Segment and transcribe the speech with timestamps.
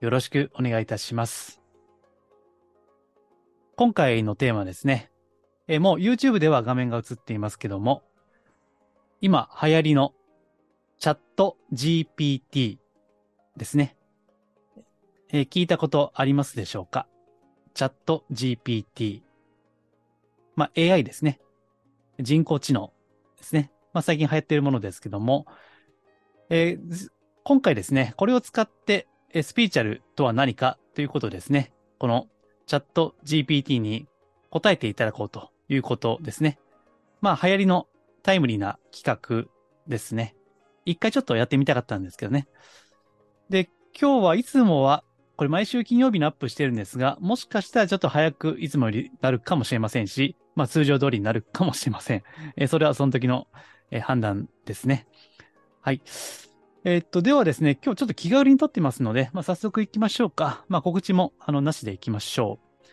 [0.00, 1.60] よろしくお願いいたします。
[3.76, 5.10] 今回のテーマですね、
[5.68, 8.02] えもう YouTube では画面が映っていますけども、
[9.20, 10.14] 今流行りの
[10.98, 12.78] チャット GPT
[13.58, 13.94] ですね。
[15.32, 17.06] え聞いたことありますでしょうか？
[17.74, 19.20] チャット GPT。
[20.56, 21.40] まあ AI ですね。
[22.18, 22.90] 人工知能
[23.36, 23.70] ですね。
[23.92, 25.44] まあ最近流行っているものですけども、
[26.48, 27.10] えー
[27.42, 29.08] 今回ですね、これを使って
[29.42, 31.72] スピーチャルとは何かということですね。
[31.98, 32.28] この
[32.66, 34.06] チャット GPT に
[34.50, 36.58] 答えていただこうということですね。
[37.20, 37.86] まあ流行りの
[38.22, 39.50] タイムリーな企画
[39.88, 40.34] ですね。
[40.84, 42.48] 一回ちょっとやってみたかったんですけどね。
[43.48, 45.04] で、今日はいつもは、
[45.36, 52.22] これ毎週金曜日にアップしてるんですが、もしかしたらちょっと早くいつもよりなるかもしれませんし、まあ通常通りになるかもしれません。
[52.56, 53.46] えそれはその時の、
[54.02, 55.08] 判断ですね。
[55.80, 56.00] はい。
[56.84, 60.64] えーっと、ではですね、今日ちょっと気軽に撮ってますので、まあ、早速行きましょうか。
[60.68, 62.88] まあ、告知も、あの、なしで行きましょう。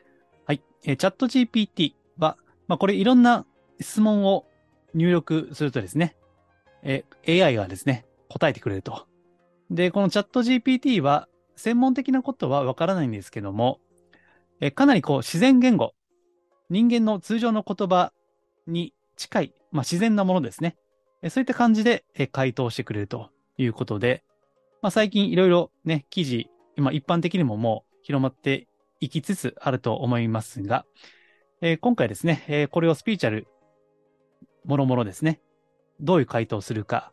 [0.45, 0.61] はい。
[0.83, 3.45] えーチャット GPT は、まあ、これいろんな
[3.80, 4.45] 質問を
[4.93, 6.17] 入力するとですね、
[6.83, 9.08] えー AI がですね、答えてくれると。
[9.71, 13.80] で、このチャット GPT は、専門的なことはわからないんですけども、
[14.59, 15.93] えーかなりこう、自然言語、
[16.69, 18.11] 人間の通常の言葉
[18.67, 20.75] に近い、まあ、自然なものですね。
[21.30, 24.23] そういった感じで、え回答してくれるということで、
[24.81, 28.67] まあ、最近いろいろね、記事、今一般的にももう広まって
[28.99, 30.86] いきつつあると思いますが、
[31.61, 33.47] えー今回ですね、えーこれをスピーチャル、
[34.64, 35.42] もろもろですね、
[35.99, 37.11] どういう回答をするか、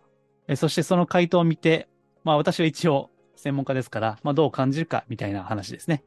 [0.49, 1.89] えーそしてその回答を見て、
[2.25, 6.05] まあ私は一応専門家ですから、まあどう感じるかみたいな話ですね。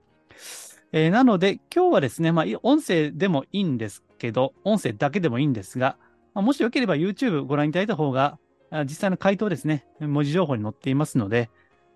[0.91, 5.97] えーなので今日はですね、まあ音声でもいいんですけど、音声だけでもいいんですが、
[6.33, 8.37] まあもしよければ YouTube ご覧いただいた方が、
[8.85, 11.49] 実際の回答ですね、文字情報に載っていますので、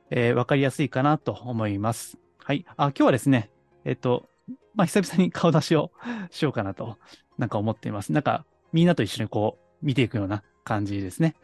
[0.09, 2.17] えーわかりやすいかなと思います。
[2.43, 2.65] はい。
[2.77, 3.49] あ、今日はですね、
[3.85, 4.29] えっと、
[4.75, 5.91] まあ、久々に顔出しを
[6.31, 6.97] しようかなと、
[7.37, 8.11] なんか思っています。
[8.11, 11.35] なんか、みんなと一緒にこう、見ていくような感じですね。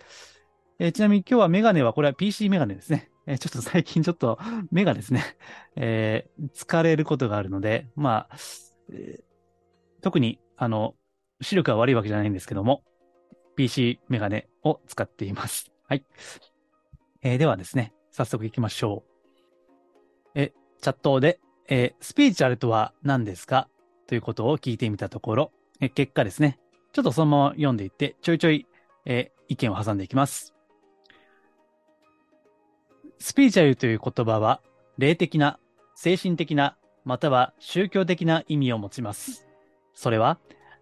[0.79, 3.09] えーちなみに今日はメガネは、これは PC メガネですね。
[3.25, 4.39] えーちょっと最近ちょっと
[4.71, 5.23] 目がですね、
[5.75, 8.37] えー疲れることがあるので、まあ、
[8.93, 9.23] えー
[10.01, 10.95] 特に、あの、
[11.41, 12.83] 視力が悪いわけじゃないんですけども、
[13.57, 15.71] PC メガネを使っています。
[15.87, 16.05] はい。
[17.23, 19.03] えーではですね、早速行きましょ
[20.35, 20.39] う。
[20.39, 23.67] え、チャットで、えースピーチャルとは何ですか
[24.05, 25.51] ということを聞いてみたところ、
[25.81, 26.59] え結果ですね、
[26.93, 28.67] ちょっとそのまま読んでいって、ちょいちょい、
[29.05, 30.53] えー意見を挟んでいきます。
[33.17, 34.61] スピーチャルという言葉は、
[34.97, 35.57] 霊的な、
[35.95, 39.47] 精神的な、または宗教的な意味を持ちます。
[39.93, 40.37] それは、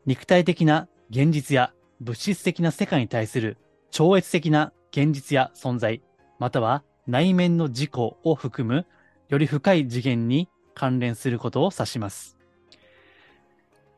[0.08, 1.74] 肉体的な現実や
[2.06, 3.58] 物質的な世界に対する
[3.90, 6.04] 超越的な現実や存在、
[6.38, 8.86] または内面の自己を含む
[9.28, 12.38] より深い次元に関連することを指します。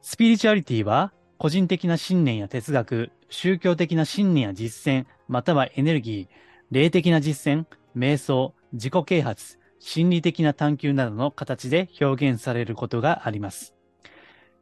[0.02, 6.36] スピリチュアリティは個人的な信念や哲学、宗教的な信念や実践、またはエネルギー、
[6.72, 13.76] 霊的な実践、瞑想、自己啓発、心理的な探求などの形で表現されることがあります。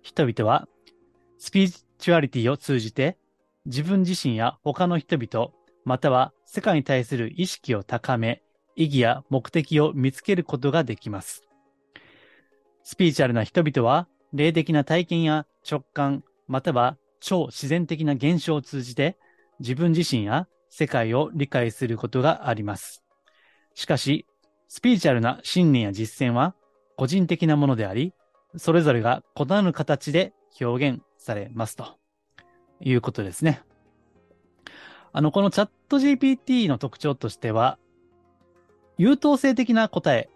[0.02, 0.68] 人々は
[1.38, 3.18] スピリチュアリティを通じて
[3.66, 5.50] 自分自身や他の人々、
[5.86, 8.44] または世界に対する意識を高め、
[8.76, 11.44] 意義や目的を見つけることができます。
[12.84, 19.18] スピリチュアルな人々は、霊的な体験や直感、または超自然的な現象を通じて、
[19.60, 23.04] 自分自身や世界を理解することがあります。
[23.74, 24.28] しかし、
[24.68, 26.54] スピリチュアルな信念や実践は
[26.98, 28.14] 個人的なものであり、
[28.58, 31.98] それぞれが異なる形で表現されますと
[32.82, 33.62] いうことですね。
[35.14, 37.78] あの、このチャット GPT の特徴としては、
[38.98, 40.30] 優等生的な答え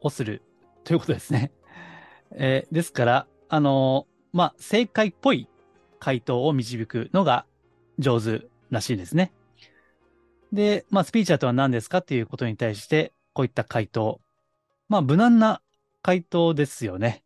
[0.00, 0.42] をする
[0.84, 1.52] ということですね。
[2.32, 5.48] えーですから、あのーまあ、正解っぽい
[6.00, 7.46] 回答を導くのが
[7.98, 9.32] 上手らしいですね。
[10.52, 14.20] で、まあ、スピーチャーとは何ですかっていうことに対して、こういった回答。
[14.88, 15.62] まあ、無難な
[16.02, 17.24] 回答ですよね。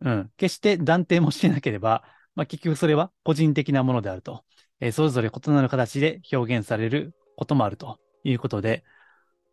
[0.00, 0.32] うん。
[0.36, 2.04] 決して断定もしてなければ、
[2.34, 4.44] まあ、結局それは個人的なものであると。
[4.80, 8.84] えーそれぞれ異なる形で表現されることもあるということで、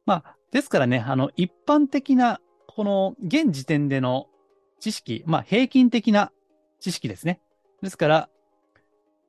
[0.06, 4.28] まあ、ですからね、あの、一般的なこの現時点での
[4.80, 6.31] 知識、まあ平均的な
[6.80, 7.39] 知識ですね。
[7.81, 8.30] ですから、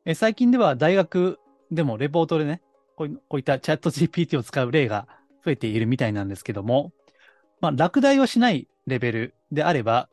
[0.05, 1.39] え最近では大学
[1.71, 2.61] でもレポートでね、
[2.97, 5.07] こういったチャット GPT を使う例が
[5.45, 6.93] 増えているみたいなんですけども、
[7.61, 10.09] まあ落第をしないレベルであれば、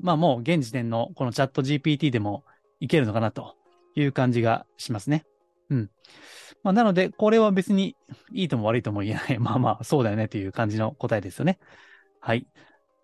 [0.00, 2.44] まあもう現時点のこのチャット GPT でも
[2.82, 3.54] いけるのかなと
[3.94, 5.24] いう感じがしますね。
[5.70, 5.90] うん。
[6.64, 7.96] まあなので、これは別に
[8.32, 9.38] いいとも悪いとも言えない。
[9.40, 11.60] まあまあ、そうだよねという感じの答えですよね。
[12.20, 12.44] はい。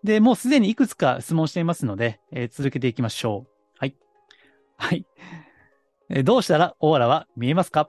[0.02, 3.50] で、もうすでにいくつか質問していますので、えー、続けていきましょう。
[3.78, 3.96] はい。
[4.76, 5.06] はい。
[6.08, 7.88] えー、どうしたらオーラは見えますか？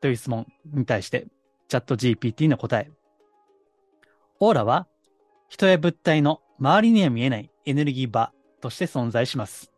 [0.00, 1.26] という質問に対して、
[1.68, 2.90] チャット GPT の答え。
[4.40, 4.88] オーラは
[5.48, 8.32] 人や物体の周りには見えないエネルギー場
[8.62, 9.73] として存在します。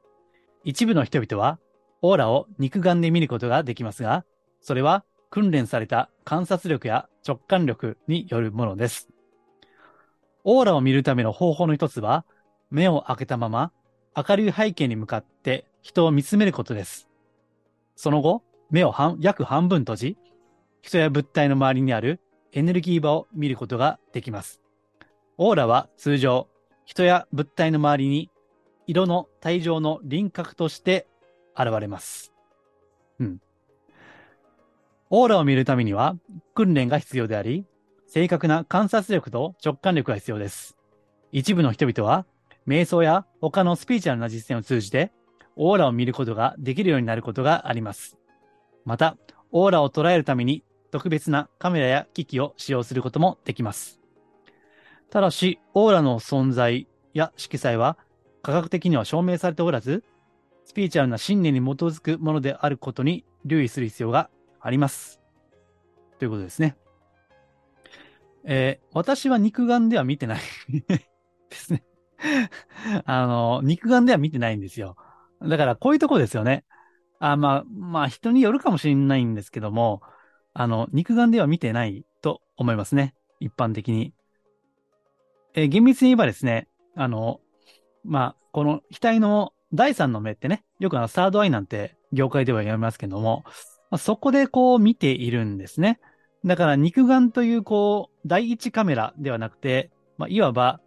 [0.67, 1.61] 一部の人々は
[2.03, 4.25] オーラを肉眼で見ることができますが、
[4.61, 9.09] それは訓練された観察力や直感力によるものです。
[10.43, 12.25] オーラを見るための方法の一つは、
[12.69, 13.71] 目を開けたまま
[14.17, 17.09] 明るい背景に向かって人を見つめることです。
[17.95, 20.17] その後、目を半約半分閉じ、
[20.83, 22.21] 人や物体の周りにある
[22.51, 24.61] エネルギー場を見ることができます。
[25.39, 26.49] オーラは通常、
[26.85, 28.31] 人や物体の周りに
[28.87, 31.07] 色の体状の輪郭として
[31.57, 32.33] 現れます。
[33.19, 33.41] うん。
[35.11, 36.17] オーラを見るためには
[36.55, 37.65] 訓練が必要であり、
[38.07, 40.77] 正確な観察力と直感力が必要です。
[41.33, 42.27] 一部の人々は、
[42.67, 45.13] 瞑想や他のスピーチャルな実践を通じて、
[45.57, 48.17] オーラを見ることができるようになることがあります。
[48.85, 49.17] また、
[49.53, 54.01] オーラを捉えるために特別なカメラや機器を使用することもできます。
[55.11, 57.97] ただし、オーラの存在や色彩は
[58.47, 60.05] 科学的には証明されておらず、
[60.65, 65.21] スピーチャルな信念に基づくものであることに留意する必要があります。
[66.21, 66.77] ということですね。
[68.45, 70.41] えー、私は肉眼では見てない
[70.87, 71.11] で
[71.51, 71.83] すね
[73.05, 74.95] あの、肉眼では見てないんですよ。
[75.43, 76.65] だからこういうとこですよね。
[77.19, 80.03] あまあ、まあ人によるかもしれないんですけども、
[80.55, 83.17] あの、肉眼では見てないと思いますね。
[83.41, 84.15] 一般的に。
[85.55, 87.41] えー、厳密に言えばですね、あの、
[88.07, 93.45] まあ、この額の第三の目ってね、よくあの、サードアイなんて業界では言われますけども、
[93.91, 96.01] まあ、そこでこう見ているんですね。
[96.45, 100.81] だから肉眼というこう、第一カメラではなくて、まあ、いわば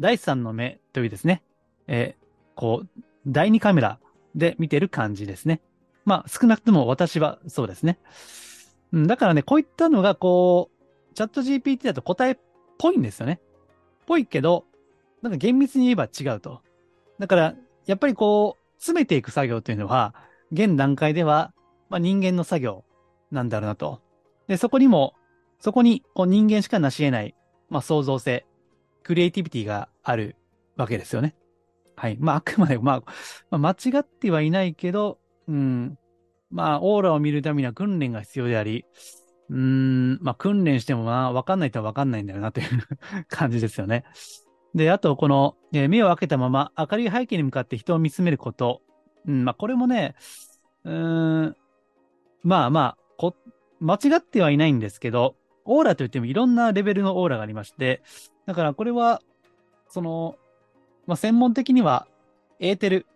[0.00, 1.42] 第三の目というですね、
[1.86, 2.24] えー、
[2.54, 3.98] こう、第二カメラ
[4.34, 5.60] で見てる感じですね。
[6.04, 7.98] まあ、少なくとも私はそうですね。
[8.92, 12.36] うん、だからね、こういったのがこう、チャット GPT だと答えっ
[12.78, 13.40] ぽいんですよね。
[14.06, 14.64] ぽいけど、
[15.24, 16.60] なんか厳密に言えば違うと。
[17.18, 17.54] だから、
[17.86, 20.14] やっぱりこう、詰めていく作業というのは、
[20.52, 21.54] 現段階では、
[21.88, 22.84] まあ、人間の作業
[23.30, 24.02] なんだろうなと。
[24.48, 25.14] で、そこにも、
[25.60, 27.34] そこにこう人間しか成し得ない、
[27.70, 28.44] まあ、創造性、
[29.02, 30.36] クリエイティビティがある
[30.76, 31.34] わけですよね。
[31.96, 32.18] はい。
[32.20, 33.02] まあ、あくまで、まあ、
[33.50, 35.18] まあ、間違ってはいないけど、
[35.48, 35.98] うん。
[36.50, 38.84] まあ、オーラを見るためには訓練が必要であり、
[39.48, 42.68] うん、まあ、訓練してもまあ、わかんないとはわかんないんだよなという
[43.28, 44.04] 感じですよね。
[44.74, 48.82] で、あと、この、えー、目を開けたまま明るい背景に向かって人を見つめること。
[49.26, 50.14] うん、まあ、これもね、
[50.84, 51.56] うん、
[52.42, 53.36] まあまあ、こ、
[53.80, 58.02] 間違ってはいないんですけど、オーラといってもいろんなレベルのオーラがありまして、
[58.46, 59.22] だからこれは、
[59.88, 60.36] その、
[61.06, 62.06] まあ、専門的には、
[62.60, 63.06] エーテル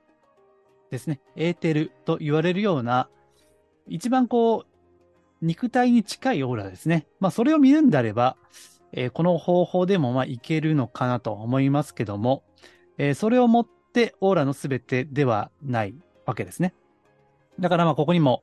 [0.91, 1.21] ですね。
[1.37, 3.09] エーテルと言われるような、
[3.87, 7.07] 一番こう、肉体に近いオーラですね。
[7.21, 8.37] まあ、それを見るんであれば、
[8.93, 12.45] えー、この方法でもまあいけるのかなと思いますけども、
[12.97, 15.95] えー、それをもってオーラのすべてではない
[16.27, 16.75] わけですね。
[17.61, 18.43] だからまあここにも、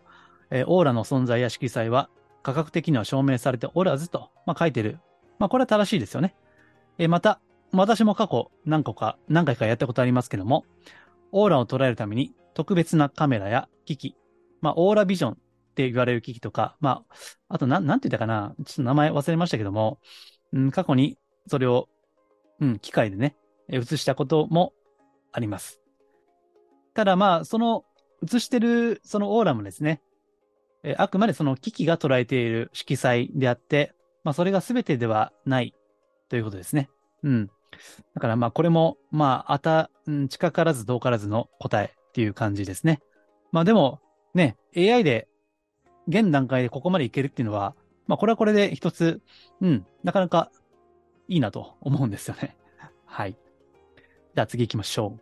[0.50, 2.10] えー、オーラの存在や色彩は
[2.44, 5.00] 科学的には証明されておらずと、まあ、書いてる。
[5.40, 6.36] まあこれは正しいですよね。
[6.98, 7.42] えまた、
[7.74, 10.66] 私も過去何個か、何回かやったことありますけども、
[11.32, 14.16] オーラを捉えるために特別なカメラや機器、
[14.62, 15.36] まあオーラビジョンっ
[15.75, 17.16] て言われる機器とか、まあ、
[17.50, 20.00] あとな、んて言ったかな、ちょっと名前忘れましたけども、
[20.55, 21.88] うん、過去にそれを、
[22.59, 23.35] うん、機械でね、
[23.69, 24.74] 映したことも
[25.31, 25.81] あります。
[26.95, 27.83] ただまあ、その
[28.24, 30.01] 映してるそのオーラもですね、
[30.83, 33.93] えあくまでその機器が捉えている色彩であって、
[34.24, 35.74] まあそれが全てではない
[36.29, 36.89] ということですね。
[37.24, 37.47] うん。
[38.13, 43.01] だからまあこれも、まあ、あた、うん、近からず遠からずの答えっていう感じですね。
[43.51, 44.00] まあでも、
[44.33, 45.27] ね、AI で
[46.07, 47.75] 現段階でここまでいけるっていうのは、
[48.07, 49.21] まあこれはこれで一つ、
[49.62, 50.51] うん、なかなか
[51.27, 52.55] いいなと思うんですよね。
[53.05, 53.33] はい。
[53.33, 55.17] じゃあ次行きましょ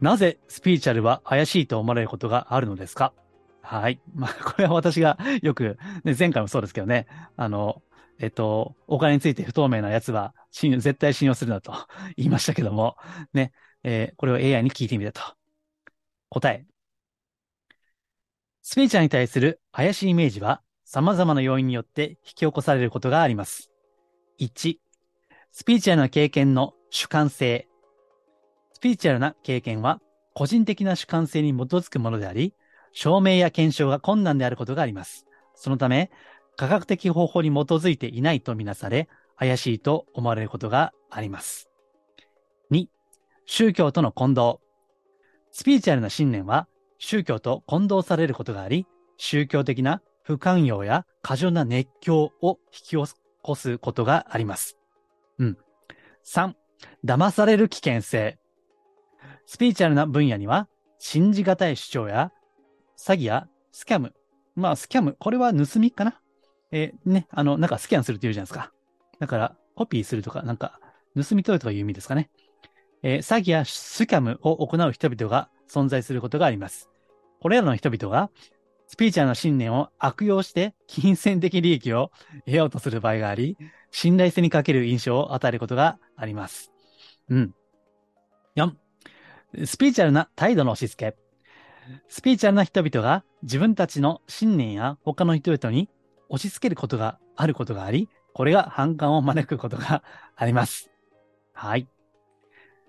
[0.00, 0.04] う。
[0.04, 3.12] なぜスピーチャルは怪しいと思われることがあるのですか？
[3.60, 4.00] はい。
[4.14, 7.06] まあ、これは私がよく、ね、前回もそうですけどね、
[7.36, 7.82] あの、
[8.18, 11.74] えっと、お金について不透明なやつは、信絶対信用するなと
[12.16, 12.96] 言いましたけども、
[13.34, 15.20] ね、えー、これを AI に聞いてみたと。
[16.30, 16.66] 答え。
[18.62, 23.70] スピーチャーに対する怪しいイメージは、様々な要因によって引き起こされることがあります。
[24.40, 24.78] 1、
[25.52, 27.68] スピーチャルな経験の主観性。
[28.72, 30.00] スピーチャルな経験は、
[30.32, 32.54] 個人的な主観性に基づくものであり、
[32.92, 35.26] 証明や検証が困難であることがあります。
[35.54, 36.10] そのため、
[36.56, 41.68] 科学的方法に基づいていないとみなされ、怪しいと思われることがあります。
[42.70, 42.88] 2、
[43.44, 44.62] 宗教との混同。
[45.50, 46.66] スピーチャルな信念は
[46.96, 48.86] 宗教と混同されることがあり、
[49.18, 53.04] 宗教的な不寛容や過剰な熱狂を引き起
[53.40, 54.76] こすことがあります。
[55.38, 55.56] うん。
[56.26, 56.52] 3、
[57.02, 58.38] 騙される危険性。
[59.46, 60.68] スピーチャルな分野には、
[60.98, 62.30] 信じがたい主張や、
[62.98, 64.12] 詐欺やスキャム。
[64.54, 66.20] まあ、スキャム、これは盗みかな
[66.72, 68.70] えー、ね、あの、なんかスキャンするって言うじゃないですか。
[69.20, 70.78] だから、コピーするとか、なんか、
[71.16, 72.28] 盗み取るとかいう意味ですかね。
[73.02, 76.90] えー、詐欺やスキャムを行う人々が存在することがあります。
[77.40, 78.30] これらの人々が、
[78.88, 82.10] スピーチャーの信念を悪用して金銭的利益を
[82.46, 83.56] 得ようとする場合があり、
[83.90, 86.72] 信頼性に欠ける印象を与えることがあります。
[87.28, 87.54] うん。
[88.56, 88.72] 4、
[89.66, 91.16] スピーチャルな態度の押し付け。
[92.08, 95.90] スピーチャルな人々が自分たちの信念や他の人々に
[96.30, 100.02] 押し付けることがあることがあり、これが反感を招くことが
[100.34, 100.90] あります。
[101.52, 101.88] はい。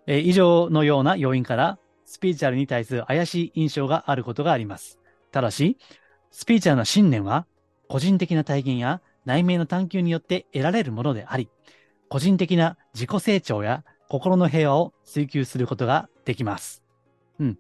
[0.08, 4.99] えー、以上のような要因から、スピーチャルに対する怪しい印象があることがあります。
[5.32, 5.78] ただし、
[6.32, 7.46] スピーチャルな信念は、
[7.88, 11.50] 個人的な体験や内面の探求によって得られるものであり、
[12.08, 16.84] 個人的な自己成長や心の平和を追求することができます。
[17.40, 17.58] うん。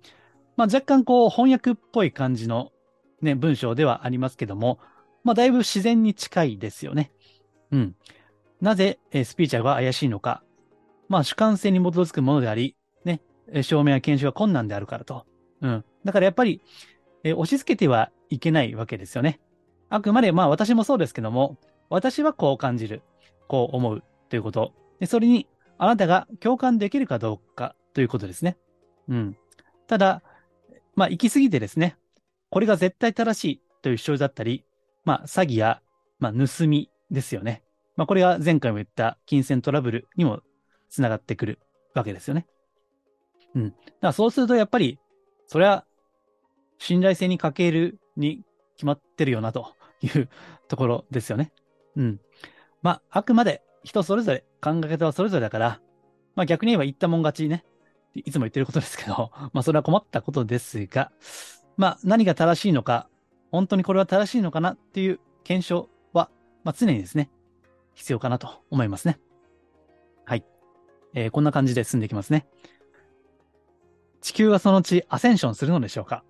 [0.57, 2.71] まあ、若干こう翻訳っぽい感じの
[3.21, 4.79] ね、文章ではありますけども、
[5.23, 7.11] まあ、だいぶ自然に近いですよね。
[7.71, 7.95] うん。
[8.61, 10.43] なぜ、え、スピーチャーが怪しいのか。
[11.07, 13.21] まあ、主観性に基づくものであり、ね、
[13.61, 15.25] 証明や検証が困難であるからと。
[15.61, 15.85] うん。
[16.05, 16.61] だからやっぱり、
[17.23, 19.39] え、押し付けてはいけないわけですよね。
[19.89, 21.57] あくまで、まあ私もそうですけども、
[21.89, 23.01] 私はこう感じる、
[23.47, 24.73] こう思うということ。
[24.99, 25.47] でそれに、
[25.77, 28.57] あなたが共感できるかどうかということですね。
[29.07, 29.37] うん。
[29.87, 30.21] ただ、
[30.95, 31.97] まあ行き過ぎてですね、
[32.49, 34.65] これが絶対正しいという主張だったり、
[35.05, 35.81] まあ、詐欺や、
[36.19, 37.63] まあ、盗みですよね。
[37.95, 40.41] まあ、これが前回も言った金銭トラブルにも
[40.89, 41.59] つながってくる
[41.93, 42.45] わけですよね。
[43.55, 43.69] うん。
[43.69, 44.99] だからそうするとやっぱり、
[45.47, 45.85] それは
[46.79, 48.41] 信頼性に欠けるに
[48.75, 50.29] 決まってるよなという
[50.67, 51.51] ところですよね。
[51.95, 52.19] うん。
[52.81, 55.81] まあ、あくまで人それぞれ考え方はそれぞれだから、
[56.35, 57.65] まあ逆に言えば言ったもん勝ちね。
[58.15, 61.11] いつも言ってることですけど、 まあそれは困ったことですが、
[61.77, 63.09] まあ何が正しいのか、
[63.51, 66.29] 本当にこれは正しいのかなっていう検証は、
[66.63, 67.29] まあ、常にですね、
[67.93, 69.19] 必要かなと思いますね。
[70.25, 70.45] はい。
[71.13, 72.47] えー、こんな感じで進んでいきますね。
[74.21, 76.23] 地球はそのうちアセンションするのでしょうか？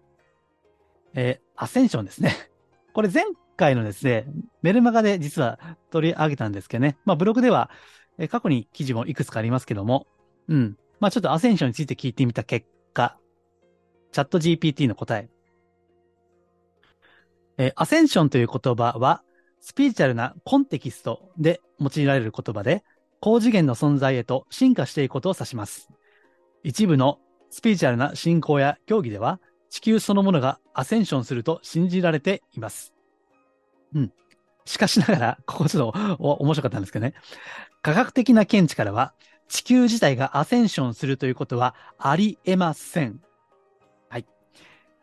[1.13, 2.36] えー、アセンションですね。
[2.94, 3.24] これ前
[3.58, 4.25] 回のですね、
[4.62, 5.60] メルマガで実は
[5.92, 6.98] 取り上げたんですけどね。
[7.06, 7.70] まあブログでは、
[8.18, 10.08] えー、過去に記事もいくつかありますけども、
[10.48, 10.78] うん。
[11.00, 13.18] まあちょっとアセンションについて聞いてみた結果、
[14.12, 15.30] チャット GPT の答え、
[17.58, 19.24] えー、アセンションという言葉は、
[19.62, 22.84] スピーチャルなコンテキストで用いられる言葉で、
[23.20, 25.89] 高次元の存在へと進化していくことを指します。
[26.63, 32.94] 一部のスピーチャルな信仰や教義では、地球そのものがアセンションすると信じられています。
[33.94, 34.14] うん。
[34.66, 37.14] しかしながら、ここちょっと面白かったんですけどね。
[37.82, 39.14] 科学的な見地からは、
[39.48, 43.20] 地球自体がアセンションするということはありえません。
[44.10, 44.26] はい。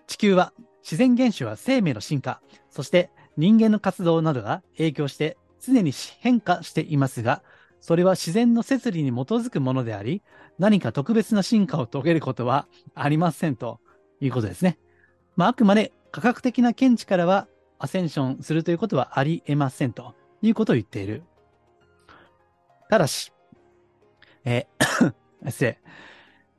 [0.07, 7.43] 地球は自然現象は生命の進化、そして人間の活動などが影響して常に変化していますが、
[7.81, 10.23] それは自然の摂理に基づくものであり、
[10.61, 13.81] 何か特別な進化を遂げることはありませんと
[14.21, 14.79] いうことですね。
[15.37, 17.47] まあ、あくまで科学的な見地からは
[17.79, 21.23] アセンションするということはあり得ませんということを言っている。
[22.89, 23.33] ただし、
[24.45, 25.15] えー
[25.51, 25.81] 失礼。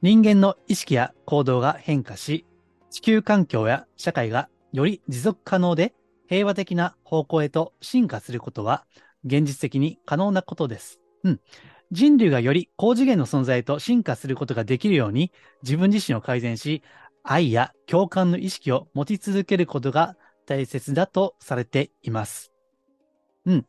[0.02, 2.46] 人間の意識や行動が変化し、
[2.92, 5.96] 地球環境や社会がより持続可能で
[6.28, 8.86] 平和的な方向へと進化することは
[9.26, 11.00] 現実的に可能なことです。
[11.24, 11.40] うん。
[11.92, 15.32] 人類がより高次元の存在へと進化することができるように
[15.64, 16.84] 自分自身を改善し、
[17.30, 20.16] 愛や共感の意識を持ち続けることが
[20.46, 22.54] 大切だとされています。
[23.46, 23.66] うん。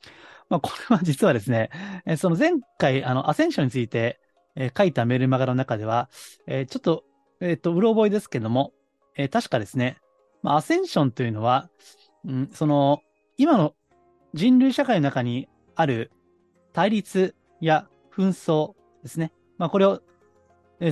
[0.49, 1.71] まあ、これは実はですね、
[2.07, 4.21] えその前回、あの、アセンションについて、
[4.55, 6.09] え書いたメルマガの中では、
[6.47, 7.05] えちょっと、
[7.41, 8.73] えっ、と、うろ覚えですけども、
[9.17, 9.99] え、確かですね、
[10.43, 11.69] まあ、アセンションというのは、
[12.25, 13.03] うん、その、
[13.37, 13.75] 今の
[14.35, 16.13] 人類社会の中にある
[16.73, 19.33] 対立や紛争ですね。
[19.59, 20.01] まあ、これを、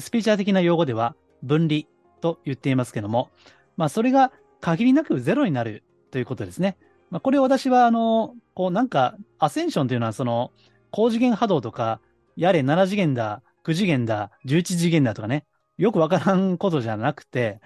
[0.00, 1.82] スピーチャー的な用語では分離
[2.26, 3.30] と言っていますけども、
[3.76, 6.76] まあ、それが限りなくゼロになるということですね。
[7.10, 10.50] まあ、これを私は、あの、こうなんか、アセンションというのは、その、
[10.90, 12.00] 高次元波動とか、
[12.36, 15.46] やれ7次元だ、9次元だ、11次元だとかね、
[15.78, 17.60] よくわからんことじゃなくて、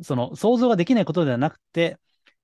[0.00, 1.98] その想像ができないことではなくて、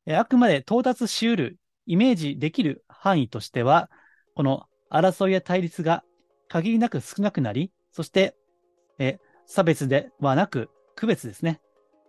[0.07, 3.91] あくまで到達しうる、イメージできる範囲としては、
[4.35, 6.05] この争いや対立が
[6.49, 8.35] 限りなく少なくなり、そして、
[8.99, 11.61] え差別ではなく区別ですね。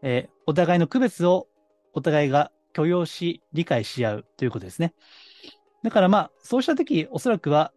[0.02, 1.48] えお互いの区別を
[1.94, 4.94] お互いが許容し、理解し合うということですね。
[5.84, 7.72] だからまあ、そうしたとき、おそらくは、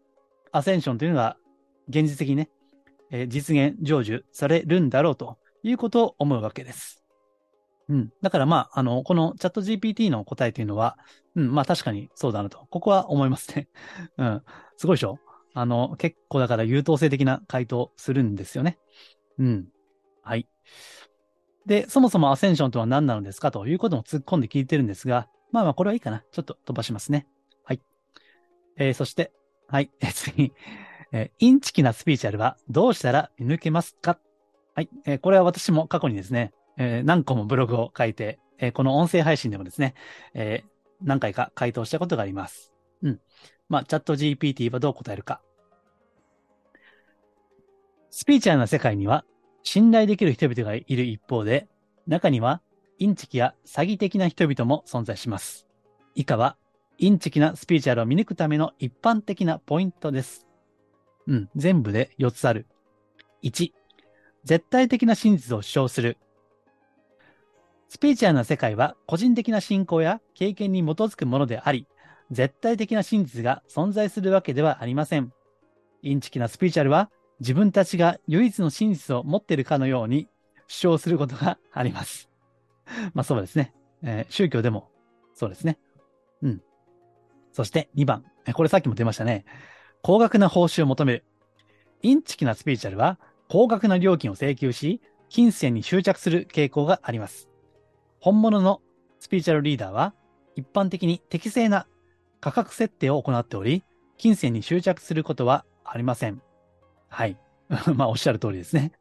[0.53, 1.37] アセンションというのが
[1.89, 2.51] 現実的にね、
[3.11, 7.03] えー、実現、成就されるんだろうということを思うわけです。
[7.89, 8.13] うん。
[8.23, 10.99] だからまあ、あの、このチャット GPT の答えというのは、
[11.35, 13.69] うん、まあ確かにそうだなと、ここは思いますね。
[14.19, 14.43] うん。
[14.77, 15.19] すごいでしょ？
[15.55, 18.79] あの、結構だから優等生的な回答するんですよね。
[19.39, 19.69] うん。
[20.23, 20.49] はい。
[21.67, 26.25] で、そもそもアセンションとは何なのですかということも突っ込んで聞いてるんですが、まあまあこれはいいかな。
[26.33, 27.27] ちょっと飛ばしますね。
[27.65, 27.81] はい。
[28.77, 29.33] えー、そして、
[29.69, 29.91] はい。
[30.01, 30.53] え次。
[31.13, 34.19] えー、インチキなスピーチャルはどうしたら見抜けますか？
[34.75, 34.89] はい。
[35.05, 39.95] えー、これは私も過去にですね、えー、何個もブログを書いて、えー、この音声配信でもですね、
[40.35, 40.69] えー、
[41.03, 42.73] 何回か回答したことがあります。
[43.03, 43.21] うん。
[43.69, 45.41] まあ、チャット GPT はどう答えるか。
[48.11, 49.25] スピーチャーな世界には
[49.63, 51.69] 信頼できる人々がいる一方で、
[52.07, 52.61] 中には
[52.99, 55.67] インチキや詐欺的な人々も存在します。
[56.15, 56.57] 以下は
[56.99, 60.47] インチキなスピーチャルを見抜くための一般的なポイントです。
[61.27, 62.67] うん、全部で4つある。
[63.43, 63.73] 1、
[64.45, 66.19] 絶対的な真実を主張する。
[67.89, 71.87] スピーチャーな世界は個人的な信仰や経験に基づくものであり、
[72.31, 75.33] 絶対的な真実が存在するわけではありません。
[76.03, 77.11] インチキなスピーチャルは
[77.43, 80.29] 自分たちが唯一の真実を持っているかのように
[80.69, 82.31] 主張することがあります。
[83.15, 83.75] まあそうですね。
[84.05, 84.89] えー、宗教でも
[85.35, 85.77] そうですね。
[86.43, 86.63] うん。
[87.53, 88.25] そして2番。
[88.55, 89.45] これさっきも出ましたね。
[90.03, 91.25] 高額な報酬を求める。
[92.03, 97.49] インチキなスピーチャルは高額な料金を請求し、金銭に執着する傾向があります。
[98.21, 98.81] 本物の
[99.19, 100.15] スピーチャルリーダーは
[100.55, 101.89] 一般的に適正な
[102.41, 103.83] 価格設定を行っており、
[104.17, 106.41] 金銭に執着することはありません。
[107.13, 107.37] はい。
[107.95, 108.93] まあ、おっしゃる通りですね。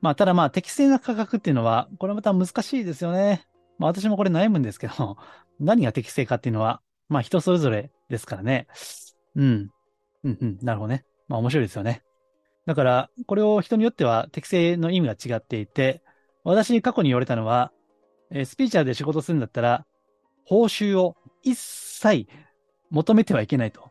[0.00, 3.46] まあ、ただまあ、適正な価格っていうのは、これまた難しいですよね。
[3.78, 5.18] まあ、私もこれ悩むんですけど、
[5.60, 8.66] 何が適正かっていうのは、まあ、人それぞれですからね。
[9.36, 9.70] うん。
[10.24, 10.58] うんうん。
[10.62, 11.04] なるほどね。
[11.28, 12.02] まあ、面白いですよね。
[12.64, 16.02] だから、これを人によっては適正の意味が違っていて、
[16.44, 17.70] 私に過去に言われたのは、
[18.30, 19.84] えー、スピーチャーで仕事するんだったら、
[20.46, 22.28] 報酬を一切
[22.90, 23.90] 求めてはいけないと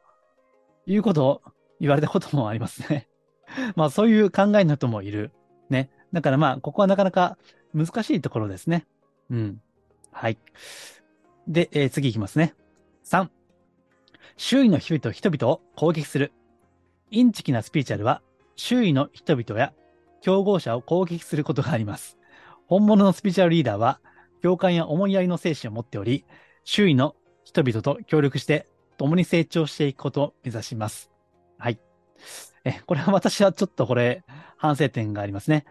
[0.88, 1.42] いうことを
[1.80, 3.08] 言われたこともありますね。
[3.76, 5.32] まあそういう考えの人もいる。
[5.70, 5.90] ね。
[6.14, 7.38] だからまあ、ここはなかなか
[7.74, 8.86] 難しいところですね。
[9.30, 9.62] うん。
[10.12, 10.38] はい。
[11.48, 12.54] で、えー、次いきますね。
[13.06, 13.30] 3。
[14.38, 16.34] 周囲の人々人々を攻撃する。
[17.10, 18.22] インチキなスピーチャルは、
[18.56, 19.74] 周囲の人々や
[20.22, 22.18] 競合者を攻撃することがあります。
[22.68, 24.00] 本物のスピーチャルリーダーは、
[24.42, 26.26] 共感や思いやりの精神を持っており、
[26.64, 31.12] 周囲の人々と協力して共に成長していくことを目指します。
[31.58, 31.80] はい。
[32.64, 34.24] え、これは私はちょっとこれ、
[34.58, 35.66] 反省点がありますね。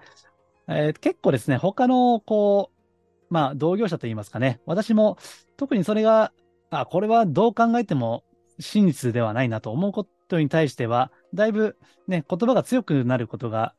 [0.68, 2.80] えー、結構ですね、他の、こう、
[3.34, 5.16] まあ、同業者といいますかね、私も
[5.56, 6.32] 特にそれが、
[6.70, 8.24] あ、これはどう考えても
[8.58, 11.76] 真実ではないなと思うことに対しては、だいぶ
[12.08, 13.74] ね、言葉が強くなることが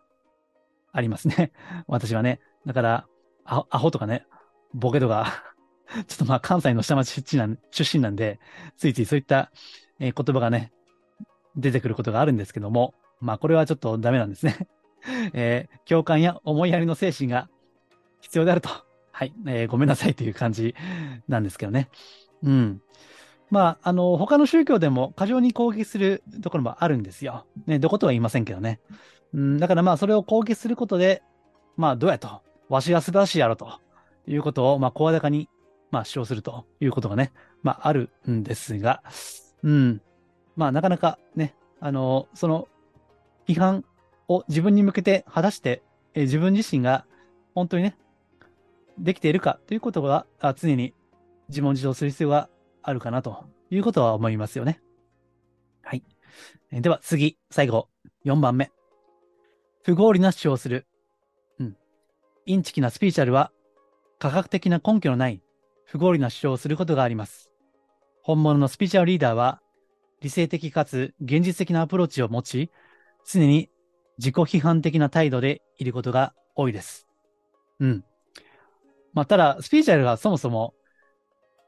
[0.91, 1.51] ありますね。
[1.87, 2.39] 私はね。
[2.65, 3.07] だから、
[3.45, 4.25] アホとかね、
[4.73, 5.43] ボケとか
[6.07, 7.37] ちょっとまあ関西の下町出
[7.97, 8.39] 身なんで、
[8.77, 9.51] ついついそういった、
[9.99, 10.71] えー、言葉がね、
[11.55, 14.67] 出てくることがあるんですけども、まあこれはちょっとダメなんですね。
[15.33, 17.49] えー、共感や思いやりの精神が
[18.21, 18.69] 必要であると。
[19.11, 20.75] はい、えー、ごめんなさいという感じ
[21.27, 21.89] なんですけどね。
[22.43, 22.81] うん。
[23.51, 27.45] まあ、あの、他の宗教でも過剰に攻撃するところもあるんですよ。
[27.67, 28.79] ね、どことは言いませんけどね。
[29.33, 31.21] うん、だからまあ、それを攻撃することで、
[31.75, 32.41] まあ、どうやと。
[32.69, 33.79] わしが素晴らしいやろと
[34.25, 35.49] いうことを、まあ、声高に、
[35.91, 39.03] まあ、主張するということがね、まあ、あるんですが、
[39.61, 40.01] うん。
[40.55, 42.67] まあ、なかなかね、あの、その、
[43.47, 43.85] 批判
[44.27, 45.81] を自分に向けて果たして、
[46.13, 47.05] え自分自身が
[47.55, 47.97] 本当にね、
[48.97, 50.93] できているかということが常に
[51.49, 52.49] 自問自答する必要が
[52.83, 54.81] あるかなということは思いますよね。
[55.81, 56.03] はい。
[56.71, 57.89] では次、最後、
[58.25, 58.71] 4番目。
[59.83, 60.85] 不合理な主張をする。
[61.59, 61.77] うん。
[62.45, 63.51] インチキなスピーチャルは、
[64.19, 65.41] 科学的な根拠のない
[65.85, 67.51] 不合理な主張をすることがあります。
[68.21, 69.61] 本物のスピーチャルリーダーは、
[70.21, 72.71] 理性的かつ現実的なアプローチを持ち、
[73.25, 73.69] 常に
[74.17, 77.07] 自己批判的な態度でいることが多いです。
[77.79, 78.03] うん。
[79.13, 80.73] まあ、ただ、スピーチャルがそもそも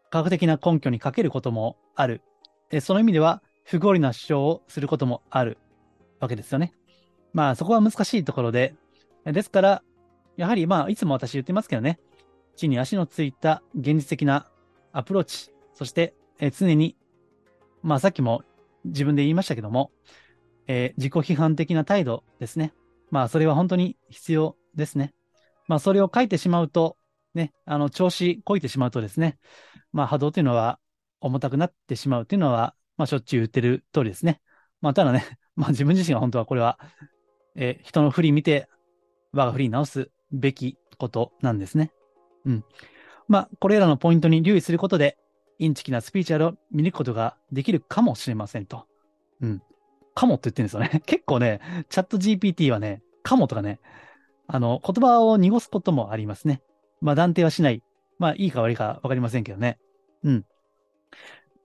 [0.10, 2.22] 科学的な根拠に欠けることもある。
[2.82, 5.58] その意味では、不合理な主張をすることもある
[6.20, 6.74] わけですよね。
[7.34, 8.76] まあ、そこは難しいところで、
[9.26, 9.84] ですから、
[10.38, 12.00] やはりまあ、いつも私言ってますけどね、
[12.56, 14.50] 地に足のついた現実的な
[14.92, 16.96] アプローチ、そして、え常に、
[17.84, 18.43] まあさっきも
[18.86, 19.91] 自分で言いましたけども、
[20.67, 22.74] えー、自己批判的な態度ですね。
[23.12, 25.13] まあそれは本当に必要ですね。
[25.67, 26.98] まあそれを書いてしまうと、
[27.36, 29.38] ね、あの、調子こいてしまうとですね、
[29.91, 30.80] まあ波動というのは
[31.19, 34.41] 重たくなってしまうというのは、まあしょっちゅう言ってる通りですね。
[34.82, 36.80] まあただね、 まあ自分自身が本当はこれは、
[37.56, 38.69] えー、人の振り見て、
[39.34, 41.91] 我が振り直すべきことなんですね。
[42.46, 42.65] うん。
[43.28, 45.17] まあ、これらのポイントに留意することで、
[45.60, 48.86] インチキなスピーチャルを見抜くことができるかもしれませんと。
[49.42, 49.62] うん。
[50.16, 51.02] かもって言ってるんですよね。
[51.06, 53.80] 結構ね、チャット GPT はね、かもとかね、
[54.48, 56.62] あの、言葉を濁すこともありますね。
[57.02, 57.82] まあ、断定はしない。
[58.20, 59.80] まあ、いいか悪いかわかりませんけどね。
[60.24, 60.46] うん。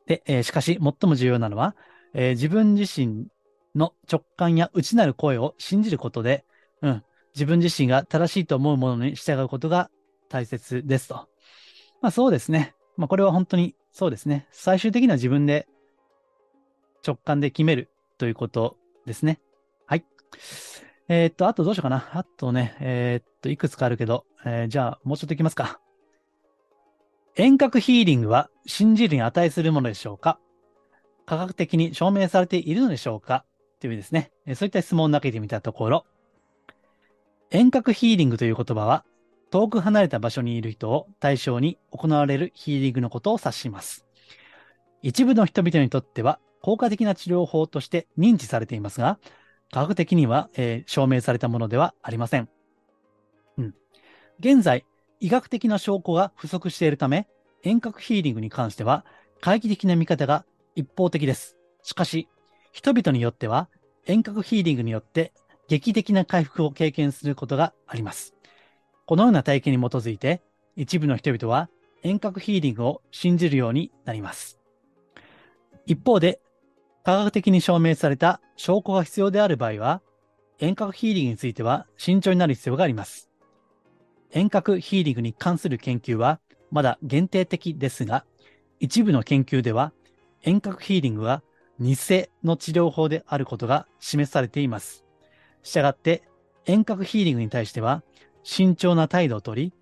[0.07, 1.77] で、えー、しかし、最も重要なのは、
[2.14, 3.27] えー、自分自身
[3.74, 6.44] の直感や内なる声を信じることで、
[6.83, 9.90] うん、自分自身が正しいと思うものに従うことが
[10.29, 11.29] 大切ですと。
[12.01, 12.74] まあそうですね。
[12.98, 14.46] まあこれは本当にそうですね。
[14.50, 15.66] 最終的には自分で
[17.06, 19.40] 直感で決めるということですね。
[19.87, 20.04] はい。
[21.08, 22.11] えー、っと、あとどうしようかな。
[22.12, 25.80] あとね、えー、っと、いくつかあるけど、えー、じゃあもうちょっといきますか。
[27.34, 30.40] 遠隔ヒーリングは信じるに値するものでしょうか？
[31.24, 33.44] 科学的に証明されているのでしょうか？
[33.80, 36.04] というですね、そういった質問を投げてみたところ、
[37.50, 39.04] 遠隔ヒーリングという言葉は
[39.50, 44.06] 遠く離れた場所にいる人を対象に行われるヒーリングのことを指します。
[45.02, 49.18] 一部の人々にとっては効果的な治療法として認知されていますが、
[49.70, 52.48] 科学的には、えー、証明されたものではありません。
[53.58, 53.74] うん。
[54.40, 54.84] 現在、
[55.20, 57.28] 医学的な証拠が不足しているため、
[57.62, 59.04] 遠隔ヒーリングに関しては、
[59.37, 61.56] 懐疑的な見方が一方的です。
[61.82, 62.28] しかし、
[62.72, 63.68] 人々によっては、
[64.06, 65.32] 遠隔ヒーリングによって
[65.68, 68.38] 劇的な回復を経験することがあります。
[69.09, 70.42] このような体験に基づいて、
[70.77, 71.71] 一部の人々は
[72.03, 74.61] 遠隔ヒーリングを信じるようになります。
[75.87, 76.42] 一方で、
[77.05, 80.03] 科学的に証明された証拠が必要である場合は、
[80.59, 83.31] 遠隔ヒーリングについては慎重になる必要があります。
[84.31, 86.38] 遠隔ヒーリングに関する研究は
[86.71, 88.27] まだ限定的ですが、
[88.79, 89.94] 一部の研究では
[90.42, 91.42] 遠隔ヒーリングは
[91.81, 91.97] 偽
[92.44, 95.07] の治療法であることが示されています。
[95.62, 96.29] したがって
[96.66, 98.03] 遠隔ヒーリングに対しては
[98.50, 99.74] 慎重な態度をとり、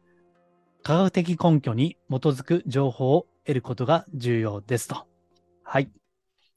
[0.82, 5.06] 科学的根拠に基づく情報を得ることが重要ですと。
[5.62, 5.88] はい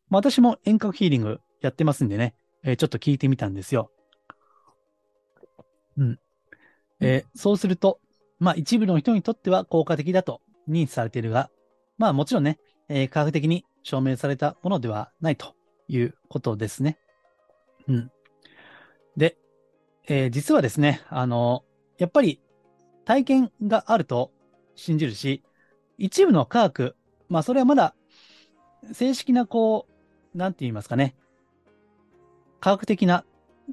[0.10, 0.18] ま。
[0.18, 3.92] 私も遠隔ヒーリングやってますんでね、えー、ちょっと聞いてみたんですよ。
[5.98, 6.20] うん。
[7.00, 8.00] えー、そうすると、
[8.40, 11.52] まあ一部の人にとっては効果的だと認知されているが、
[12.00, 12.58] まあもちろんね、
[12.90, 15.54] えー、科学的に証明されたものではないと
[15.88, 16.98] いうことですね。
[17.88, 18.12] うん。
[19.16, 19.38] で、
[20.08, 21.66] えー、実はですね、あの、
[22.00, 22.42] やっぱり
[23.06, 24.32] 体験があると
[24.76, 25.44] 信じるし、
[25.98, 26.96] 一部の科学、
[27.28, 27.94] まあそれはまだ
[28.94, 29.88] 正式なこ
[30.34, 31.16] う、なんて言いますかね、
[32.60, 33.26] 科学的な、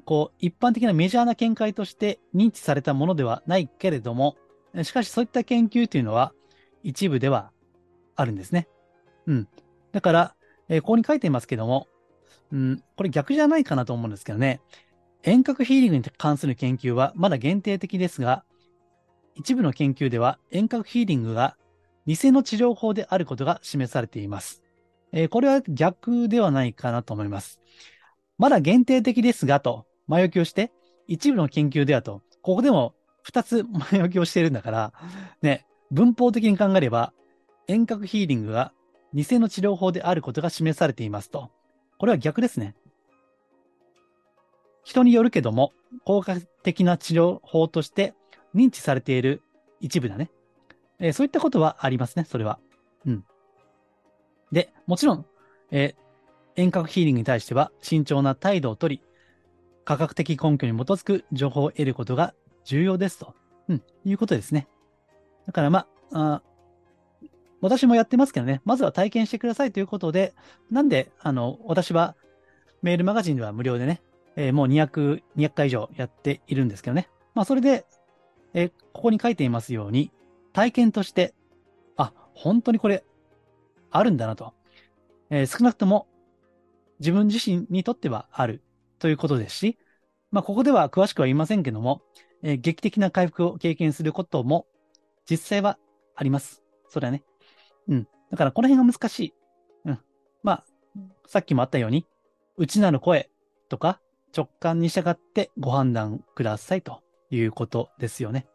[0.05, 4.35] こう、一般的なメジャーな見解として認知されたものではないけれども、
[4.83, 6.33] しかしそういった研究というのは
[6.83, 7.51] 一部では
[8.15, 8.67] あるんですね。
[9.25, 9.47] うん。
[9.91, 10.35] だから、
[10.69, 11.87] えー、ここに書いていますけども、
[12.51, 14.61] うん、これ逆じゃないかなと思うんですけどね。
[15.27, 18.45] 遠隔ヒーリングに関する研究はまだ限定的ですが、
[19.35, 21.57] 一部の研究では遠隔ヒーリングが
[22.05, 24.63] 偽の治療法であることが示されています。
[25.11, 27.59] えー、これは逆ではないかなと思います。
[28.37, 30.71] まだ限定的ですがと前置きをして、
[31.07, 34.93] 一部の研究ではと、ここでも二つ前置きをしているんだから、
[35.41, 37.11] ね、文法的に考えれば、
[37.67, 38.71] 遠隔ヒーリングが
[39.13, 41.51] 偽の治療法であることが示されていますと。
[41.97, 42.75] これは逆ですね。
[44.87, 45.73] 人によるけども、
[46.05, 48.13] 効果的な治療法として
[48.55, 49.41] 認知されている
[49.81, 50.31] 一部だね。
[50.99, 52.57] えー、そういったことはありますね、それは。
[53.05, 53.25] うん。
[54.53, 55.25] で、もちろん、
[55.71, 59.01] えー、遠隔ヒーリングに対しては慎重な態度をとり、
[59.83, 63.35] 科学的根拠に基づく情報を得ることが重要ですと、
[63.67, 64.69] うん、いうことですね。
[65.47, 66.41] だからまあ、
[67.59, 70.33] 私もやってますけどね、まずは体験してくださいということで、
[70.71, 72.15] なんで、あの、私は
[72.81, 74.01] メールマガジンでは無料でね、
[74.37, 77.09] えー、もう200、200回以上やっているんですけどね。
[77.33, 77.85] まあ、それで、
[78.53, 80.11] えー、ここに書いていますように、
[80.53, 81.33] 体験として、
[81.97, 83.03] あ、本当にこれ、
[83.89, 84.53] あるんだなと。
[85.31, 86.07] えー、少なくとも、
[86.99, 88.61] 自分自身にとってはある
[88.99, 89.77] ということですし、
[90.31, 92.01] まあ、ここでは詳しくは言いませんけども、
[92.43, 94.67] えー、劇的な回復を経験することも
[95.29, 95.79] 実際は
[96.15, 96.63] あります。
[96.89, 97.23] それはね。
[97.87, 98.07] うん。
[98.29, 99.33] だからこの辺が難しい。
[99.85, 99.99] うん。
[100.43, 100.65] まあ、
[101.25, 102.05] さっきもあったように、
[102.57, 103.29] 内なる声
[103.69, 103.99] とか
[104.35, 108.47] 直感に従ってご判断くださいということですよね。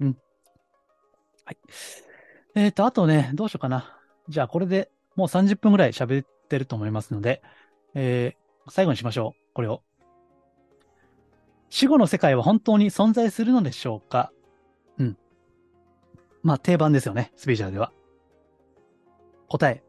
[0.00, 0.16] うん。
[1.44, 1.56] はい。
[2.54, 3.98] えっ、ー、と、あとね、どうしようかな。
[4.28, 7.42] じゃあこれでもう30分ぐらい喋ってると思いますので、
[7.94, 9.54] えー、最後にしましょう。
[9.54, 9.82] これを。
[11.70, 14.32] 死後の世界は本当に存在するのでしょうか
[14.98, 15.18] うん。
[16.42, 17.92] まあ定番ですよね、スピーチャーでは。
[19.48, 19.82] 答え。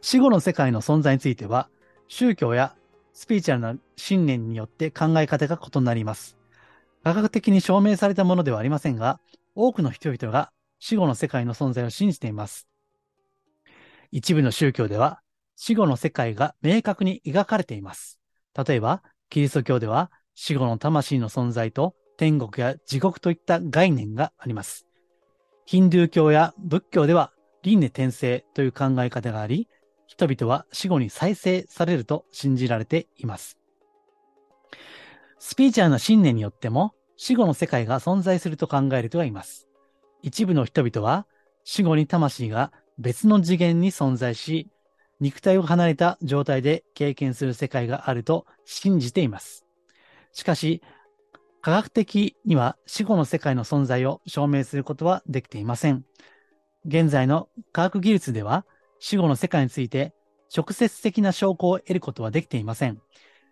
[0.00, 1.68] 死後の世界の存在については、
[2.08, 2.76] 宗教や
[3.16, 6.36] スピーチャルな信念によって考え方が異なります。
[7.02, 9.20] 科学的に証明されたものではありませんが、
[9.54, 12.68] 多くの人々が死後の世界の存在を信じています。
[14.12, 15.22] 一部の宗教では、
[15.56, 18.20] 死後の世界が明確に描かれています。
[18.54, 24.86] 例えば、キリスト教では死後の魂の存在と天国や地獄といった概念があります。
[25.64, 29.68] ヒンドゥー教や仏教では輪廻転生という考え方があり、
[30.06, 33.58] 人々は死後に再生されると信じられています。
[35.38, 39.66] スピーチャーな信念によっても死後の世界が存在すると考える人がいます。
[40.22, 41.26] 一部の人々は
[41.64, 44.68] 死後に魂が別の次元に存在し、
[45.20, 49.64] 肉体を離れた状態で経験する世界があると信じています。
[50.32, 50.82] しかし、
[51.62, 56.04] 科学的には死後の世界の存在を証明することはできていません。
[56.86, 58.64] 現在の科学技術では
[58.98, 60.12] 死後の世界について
[60.54, 63.00] 直接的な証拠を得ることはできていません。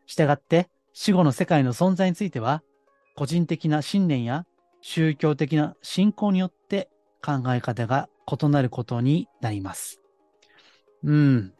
[0.06, 2.62] したがって死後の世界の存在については
[3.16, 4.46] 個人的な信念や
[4.80, 6.90] 宗教的な信仰によって
[7.22, 10.00] 考え方が異なることになります。
[11.02, 11.52] うん。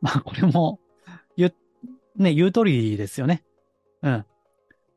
[0.00, 0.78] まあ、これも、
[1.36, 1.52] 言、
[2.16, 3.42] ね、言う通りですよね。
[4.02, 4.24] うん。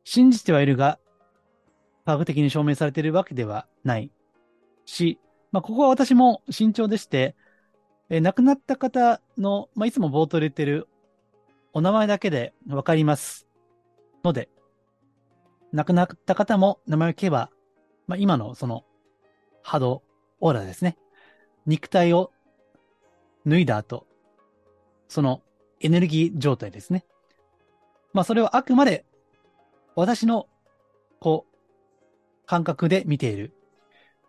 [0.04, 0.98] 信じてはいるが、
[2.04, 4.12] 科学的に証明されているわけではない
[4.84, 5.18] し、
[5.50, 7.34] まあ、ここは私も慎重でして、
[8.08, 10.88] え亡くなった方の、まあ、いつも冒頭で言ってる
[11.72, 13.46] お名前だけでわかります
[14.24, 14.48] ので、
[15.72, 17.50] 亡くなった方も名前を聞けば、
[18.06, 18.84] まあ、今のその
[19.62, 20.02] 波動、
[20.40, 20.96] オーラですね。
[21.66, 22.30] 肉体を
[23.44, 24.06] 脱いだ後、
[25.08, 25.42] その
[25.80, 27.04] エネルギー状態ですね。
[28.12, 29.04] まあそれはあくまで
[29.96, 30.46] 私の
[31.20, 33.52] こう感覚で見ている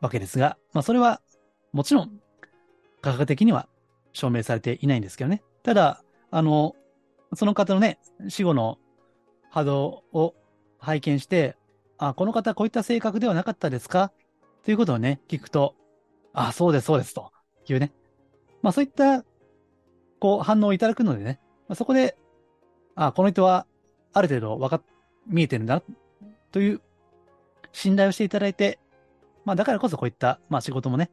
[0.01, 1.21] わけですが、まあそれは
[1.71, 2.19] もちろん
[3.01, 3.67] 科学的には
[4.13, 5.43] 証明されていないんですけどね。
[5.63, 6.75] ただ、あの、
[7.35, 8.79] その方のね、死後の
[9.49, 10.33] 波動を
[10.79, 11.55] 拝見して、
[11.97, 14.11] あ、この方こういった性格ではなかったですか？
[14.63, 15.75] ということをね、聞くと、
[16.33, 17.31] あ、そうです、そうです、と
[17.67, 17.91] いうね。
[18.61, 19.23] まあそういった
[20.19, 22.17] こう反応をいただくのでね、まあ、そこで、
[22.95, 23.65] あ、この人は
[24.13, 24.81] ある程度わか、
[25.27, 25.81] 見えてるんだ、
[26.51, 26.81] という
[27.71, 28.79] 信頼をしていただいて、
[29.45, 31.09] まあだからこそこういった、まあ仕事もね、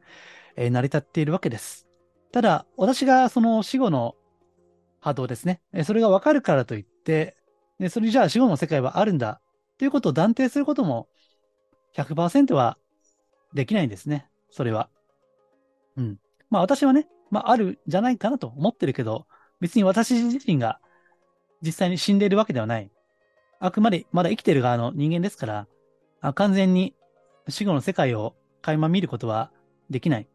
[0.55, 1.87] え、成り立っているわけです。
[2.31, 4.15] ただ、私がその死後の
[4.99, 7.37] 波動ですね、え、それがわかるからといって、
[7.79, 9.41] でそれじゃあ死後の世界はあるんだ、
[9.77, 11.07] ということを断定することも
[11.93, 12.77] 100%は
[13.53, 14.27] できないんですね。
[14.49, 14.89] それは。
[15.97, 16.19] うん。
[16.49, 19.27] まあ私はね、まあ、あるじゃないかなと思ってるけど、
[19.59, 20.79] 別に私自身が
[21.61, 22.91] 実際に死んでいるわけではない。
[23.59, 25.67] あくまでまだ生きてる側の人間ですから、
[26.21, 26.93] あ完全に
[27.49, 29.51] 死後の世界を垣間見ることは
[29.89, 30.27] できない。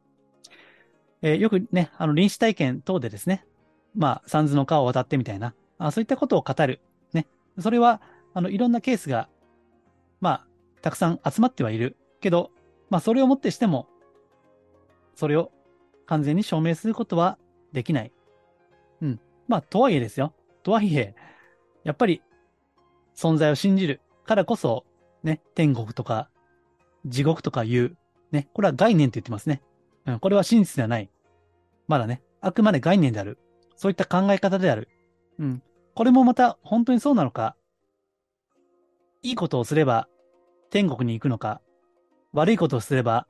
[1.23, 3.47] えー、よくね、あの、臨死体験等でですね、
[3.95, 6.81] まあ、三途の川を渡ってみたいな、あそういったことを語る。
[7.13, 7.27] ね。
[7.59, 8.01] それは、
[8.35, 9.29] あの、いろんなケースが、
[10.21, 10.47] まあ、
[10.83, 11.97] たくさん集まってはいる。
[12.21, 12.51] けど、
[12.91, 13.89] まあ、それをもってしても、
[15.15, 15.51] それを
[16.07, 17.39] 完全に証明することは
[17.73, 18.13] できない。
[19.01, 19.21] うん。
[19.49, 20.35] まあ、とはいえですよ。
[20.63, 21.15] とはいえ、
[21.85, 22.23] やっぱり
[23.17, 24.85] 存在を信じるからこそ、
[25.23, 26.31] ね、天国とか
[27.07, 27.97] 地獄とかいう、
[28.33, 29.63] ね、これは概念と言ってますね。
[30.13, 31.11] うん、これは真実ではない。
[31.89, 33.39] まだね、あくまで概念である。
[33.77, 34.89] そういった考え方である。
[35.39, 35.63] うん。
[35.95, 37.57] これもまた本当にそうなのか、
[39.23, 40.09] いいことをすれば
[40.71, 41.61] 天国に行くのか、
[42.33, 43.27] 悪いことをすれば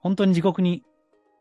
[0.00, 0.84] 本当に地獄に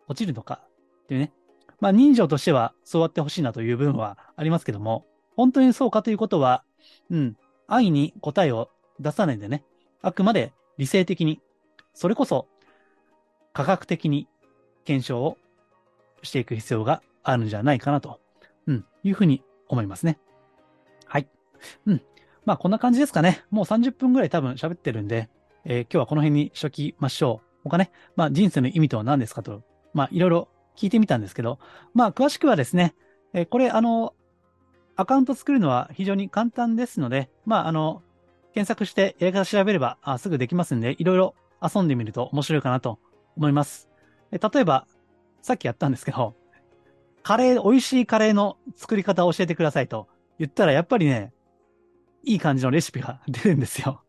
[0.07, 0.61] 落ちるのか
[1.03, 1.31] っていうね。
[1.79, 6.63] まあ人情としてはそうやってほしいなという部分はありますけども、本当にそうかということは、
[7.09, 9.63] うん、安易に答えを出さないでね、
[10.01, 11.41] あくまで理性的に、
[11.93, 12.47] それこそ
[13.53, 14.27] 科学的に
[14.85, 15.37] 検証を
[16.23, 18.19] していく必要があるんじゃないかなと、
[18.67, 20.17] うん、いうふうに思いますね。
[21.05, 21.27] はい。
[21.85, 22.01] うん。
[22.45, 23.43] まあこんな感じですかね。
[23.49, 25.29] もう30分ぐらい多分喋ってるんで、
[25.65, 27.47] えー、今日はこの辺にしときましょう。
[27.63, 29.63] 他ね、まあ人生の意味とは何ですかと
[29.95, 31.57] まあ、いろいろ聞いてみたんですけど、
[31.93, 32.93] まあ、詳しくはですね、
[33.33, 34.13] えー、これ、あの、
[34.97, 38.03] アカウント作るのは非常に簡単ですので、まあ、あの、
[38.53, 42.99] 検索してやり方調べればあすぐできますんで、いろいろ遊んでみると面白いかなと
[43.37, 43.89] 思います。
[44.31, 44.87] 例えば、
[45.41, 46.35] さっきやったんですけど、
[47.23, 50.07] カレー、美味しいカレーの作り方を教えてくださいと
[50.39, 51.33] 言ったら、やっぱりね、
[52.23, 54.03] いい感じのレシピが出るんですよ。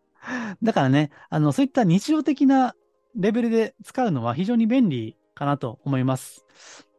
[0.62, 2.74] だからね、あの、そういった日常的な
[3.14, 6.44] レベルで使うのは非常に便利かなと思います。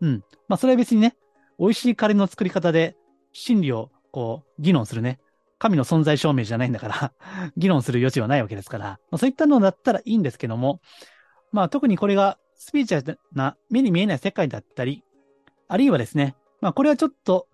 [0.02, 0.24] うん。
[0.48, 1.16] まあ、それは別にね、
[1.60, 2.96] 美味しいカレーの作り方で
[3.34, 5.20] 真理をこう、議論するね。
[5.60, 7.14] 神の存在証明じゃないんだから
[7.58, 10.82] 議論する余地はないわけですから、まあ、そういったのだったらいいんですけども、
[11.52, 15.04] まあ特にこれがスピーチャーな目に見えない世界だったり、
[15.68, 17.48] あるいはですね、まあこれはちょっと、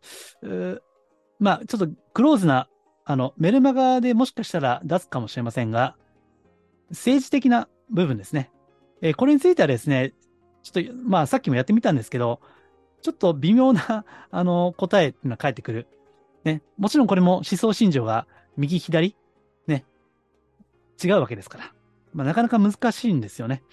[1.39, 2.69] まあちょっとクローズな、
[3.05, 5.97] あの、メルマガでもしかしたら出すかもしれませんが、
[6.89, 8.51] 政治的な部分ですね。
[9.01, 10.13] えー、これについてはですね、
[10.63, 12.39] ちょっと、まあさっきもやってみたんですけど、
[13.01, 15.87] ちょっと微妙な、 あの、答えっていうのが返ってくる。
[16.45, 16.61] ね。
[16.77, 19.17] もちろんこれも思想信条が右左、
[19.67, 19.85] ね。
[21.03, 21.73] 違うわけですから。
[22.13, 23.63] まあなかなか難しいんですよね。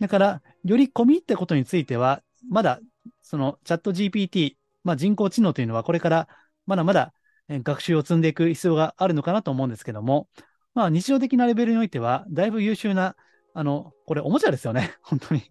[0.00, 2.80] だから、より込み入ったことについては、まだ、
[3.22, 6.28] そのチャット GPT、まあ人工知能というのはこれから
[6.66, 7.12] まだまだ
[7.48, 10.28] 学習を積んでいく必要があるのかなと思うんですけども、
[10.74, 13.16] まあ日常的なレベルにおいては、だいぶ優秀な、
[13.54, 14.94] あの、これおもちゃですよね。
[15.02, 15.42] 本当に。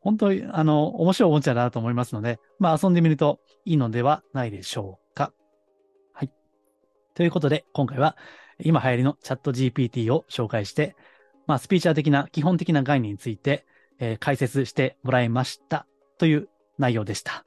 [0.00, 5.32] 本当に、あの、面白いおもちゃだなと思いますので、まあ遊んでみるといいのではないでしょうか。
[6.12, 6.30] はい。
[7.14, 8.16] ということで、今回は
[8.62, 10.94] 今流行りのチャット GPT を紹介して、
[11.50, 13.66] まあスピーチャー的な基本的な概念について、
[13.98, 15.84] えー、解説してもらいました
[16.16, 17.44] という内容でした。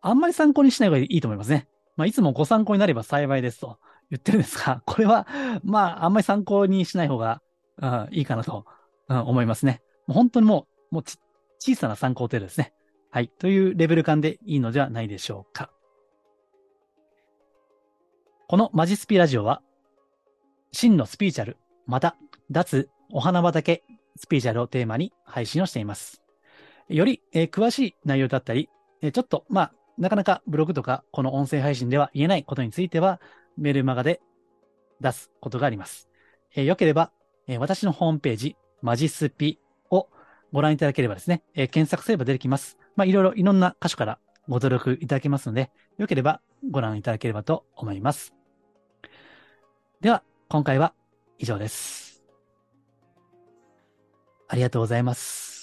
[0.00, 1.66] あんまり参考にしない方がいいと思いますね。
[1.96, 3.80] まあ、いつもご参考になれば幸いですと
[4.12, 5.26] 言ってるんですが、これは、
[5.64, 7.42] まあ、あんまり参考にしない方が、
[7.82, 8.64] うん、いいかなと、
[9.08, 9.82] うん、思いますね。
[10.06, 11.04] もう本当にもう、もう
[11.58, 12.72] 小さな参考程度ですね。
[13.10, 13.28] はい。
[13.28, 15.72] というレベル感でいいのではないでしょうか。
[18.46, 19.62] このマジスピラジオは、
[20.70, 22.16] 真のスピーチャル、また、
[22.52, 23.82] 脱お花畑
[24.16, 26.22] スピーチャルをテーマに配信をしています。
[26.88, 28.68] より、えー、詳しい内容だったり、
[29.02, 33.20] えー、ちょっと、まあ、なかなかブログとかこの音声配信では言えないことについては、
[33.56, 34.20] メルマガで
[35.00, 36.08] 出すことがあります。
[36.54, 37.12] えー、よければ、
[37.46, 39.58] えー、私のホームページ、マジスピ
[39.90, 40.08] を
[40.52, 42.78] ご覧いただければですね、えー、検索すれば出てきます。
[42.96, 44.18] まあ、いろいろいろんな箇所から
[44.48, 48.34] ご登録いただけますので、よければご覧いただければと思います。
[50.00, 50.94] では、今回は
[51.38, 52.09] 以上です。
[54.50, 55.59] ありがとうございます。